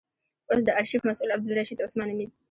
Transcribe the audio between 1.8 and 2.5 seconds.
عثمان نومېد.